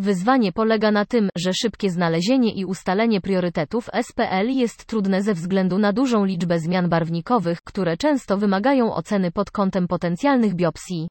[0.00, 5.78] Wyzwanie polega na tym, że szybkie znalezienie i ustalenie priorytetów SPL jest trudne ze względu
[5.78, 11.08] na dużą liczbę zmian barwnikowych, które często wymagają oceny pod kątem potencjalnych biopsji.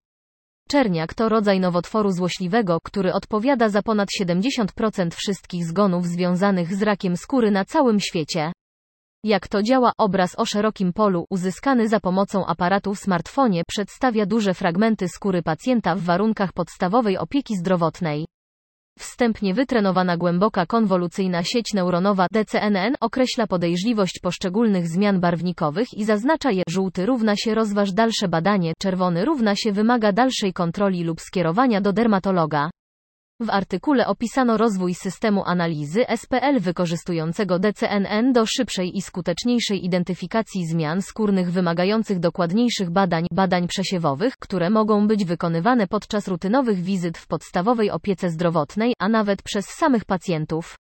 [0.70, 7.18] Czerniak to rodzaj nowotworu złośliwego, który odpowiada za ponad 70% wszystkich zgonów związanych z rakiem
[7.18, 8.52] skóry na całym świecie.
[9.24, 14.54] Jak to działa, obraz o szerokim polu, uzyskany za pomocą aparatu w smartfonie, przedstawia duże
[14.54, 18.26] fragmenty skóry pacjenta w warunkach podstawowej opieki zdrowotnej.
[18.98, 26.64] Wstępnie wytrenowana głęboka konwolucyjna sieć neuronowa DCNN określa podejrzliwość poszczególnych zmian barwnikowych i zaznacza je.
[26.70, 31.94] Żółty równa się rozważ dalsze badanie, czerwony równa się wymaga dalszej kontroli lub skierowania do
[31.94, 32.70] dermatologa.
[33.40, 41.02] W artykule opisano rozwój systemu analizy SPL wykorzystującego DCNN do szybszej i skuteczniejszej identyfikacji zmian
[41.02, 47.92] skórnych wymagających dokładniejszych badań, badań przesiewowych, które mogą być wykonywane podczas rutynowych wizyt w podstawowej
[47.92, 50.76] opiece zdrowotnej, a nawet przez samych pacjentów.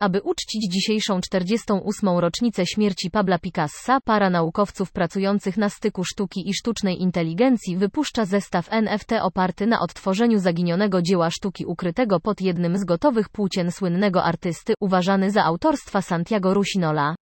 [0.00, 2.08] Aby uczcić dzisiejszą 48.
[2.08, 8.72] rocznicę śmierci Pabla Picassa, para naukowców pracujących na styku sztuki i sztucznej inteligencji wypuszcza zestaw
[8.72, 14.74] NFT oparty na odtworzeniu zaginionego dzieła sztuki ukrytego pod jednym z gotowych płócien słynnego artysty,
[14.80, 17.14] uważany za autorstwa Santiago Rusinola.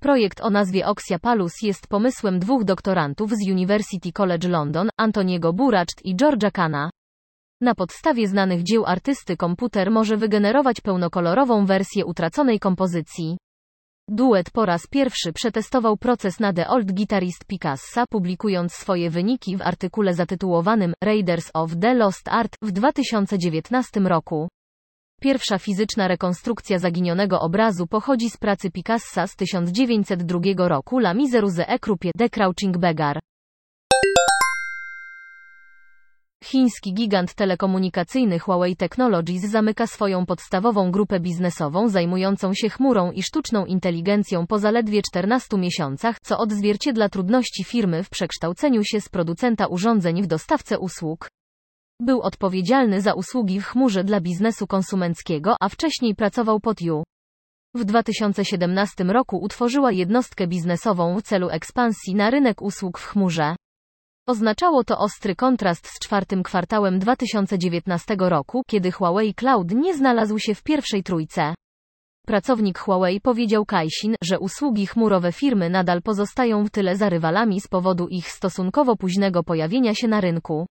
[0.00, 6.04] Projekt o nazwie Oxia Palus jest pomysłem dwóch doktorantów z University College London, Antoniego Buracht
[6.04, 6.90] i Georgia Kana.
[7.62, 13.38] Na podstawie znanych dzieł artysty komputer może wygenerować pełnokolorową wersję utraconej kompozycji.
[14.08, 19.62] Duet po raz pierwszy przetestował proces na The Old Guitarist Picassa, publikując swoje wyniki w
[19.62, 24.48] artykule zatytułowanym Raiders of the Lost Art w 2019 roku.
[25.20, 32.10] Pierwsza fizyczna rekonstrukcja zaginionego obrazu pochodzi z pracy Picassa z 1902 roku La Miseruse Ekrupie
[32.18, 33.20] The Crouching Beggar.
[36.42, 43.66] Chiński gigant telekomunikacyjny Huawei Technologies zamyka swoją podstawową grupę biznesową zajmującą się chmurą i sztuczną
[43.66, 50.22] inteligencją po zaledwie 14 miesiącach, co odzwierciedla trudności firmy w przekształceniu się z producenta urządzeń
[50.22, 51.28] w dostawcę usług.
[52.00, 57.02] Był odpowiedzialny za usługi w chmurze dla biznesu konsumenckiego, a wcześniej pracował pod U.
[57.74, 63.56] W 2017 roku utworzyła jednostkę biznesową w celu ekspansji na rynek usług w chmurze.
[64.26, 70.54] Oznaczało to ostry kontrast z czwartym kwartałem 2019 roku, kiedy Huawei Cloud nie znalazł się
[70.54, 71.54] w pierwszej trójce.
[72.26, 77.68] Pracownik Huawei powiedział Kaisin, że usługi chmurowe firmy nadal pozostają w tyle za rywalami z
[77.68, 80.66] powodu ich stosunkowo późnego pojawienia się na rynku.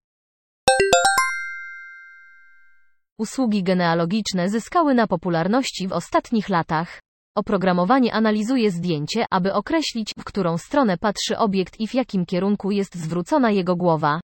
[3.18, 7.00] Usługi genealogiczne zyskały na popularności w ostatnich latach.
[7.38, 12.96] Oprogramowanie analizuje zdjęcie, aby określić, w którą stronę patrzy obiekt i w jakim kierunku jest
[12.96, 14.20] zwrócona jego głowa.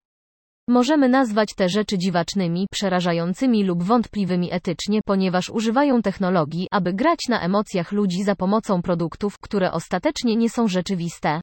[0.69, 7.41] Możemy nazwać te rzeczy dziwacznymi, przerażającymi lub wątpliwymi etycznie, ponieważ używają technologii, aby grać na
[7.41, 11.41] emocjach ludzi za pomocą produktów, które ostatecznie nie są rzeczywiste.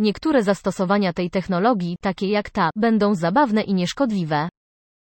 [0.00, 4.48] Niektóre zastosowania tej technologii, takie jak ta, będą zabawne i nieszkodliwe.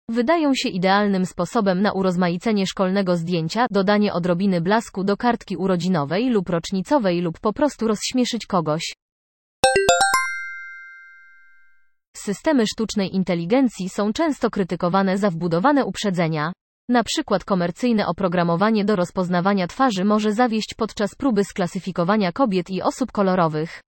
[0.09, 6.49] Wydają się idealnym sposobem na urozmaicenie szkolnego zdjęcia, dodanie odrobiny blasku do kartki urodzinowej lub
[6.49, 8.93] rocznicowej lub po prostu rozśmieszyć kogoś.
[12.17, 16.53] Systemy sztucznej inteligencji są często krytykowane za wbudowane uprzedzenia.
[16.89, 23.11] Na przykład komercyjne oprogramowanie do rozpoznawania twarzy może zawieść podczas próby sklasyfikowania kobiet i osób
[23.11, 23.84] kolorowych.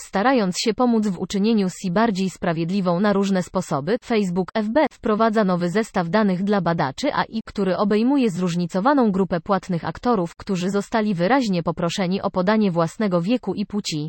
[0.00, 5.70] Starając się pomóc w uczynieniu SI bardziej sprawiedliwą na różne sposoby, Facebook FB wprowadza nowy
[5.70, 12.22] zestaw danych dla badaczy AI, który obejmuje zróżnicowaną grupę płatnych aktorów, którzy zostali wyraźnie poproszeni
[12.22, 14.08] o podanie własnego wieku i płci.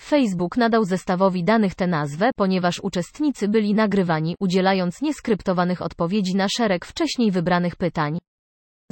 [0.00, 6.84] Facebook nadał zestawowi danych tę nazwę, ponieważ uczestnicy byli nagrywani, udzielając nieskryptowanych odpowiedzi na szereg
[6.84, 8.18] wcześniej wybranych pytań.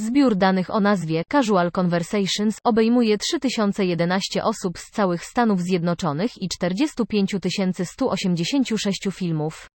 [0.01, 7.35] Zbiór danych o nazwie Casual Conversations obejmuje 3011 osób z całych Stanów Zjednoczonych i 45
[7.85, 9.69] 186 filmów.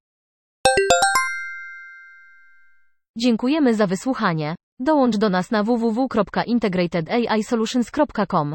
[3.18, 4.56] Dziękujemy za wysłuchanie.
[4.80, 8.54] Dołącz do nas na www.integratedAIsolutions.com.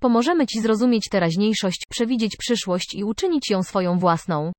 [0.00, 4.52] Pomożemy Ci zrozumieć teraźniejszość, przewidzieć przyszłość i uczynić ją swoją własną.